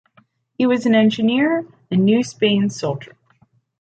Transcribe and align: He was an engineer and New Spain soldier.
He 0.57 0.65
was 0.65 0.87
an 0.87 0.95
engineer 0.95 1.63
and 1.91 2.05
New 2.05 2.23
Spain 2.23 2.71
soldier. 2.71 3.11